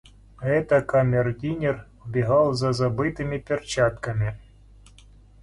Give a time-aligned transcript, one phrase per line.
[0.41, 4.35] Это камердинер вбегал за забытыми перчатками.